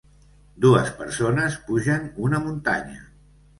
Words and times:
Dues 0.65 0.89
persones 1.01 1.59
pugen 1.69 2.11
una 2.31 2.43
muntanya. 2.49 3.01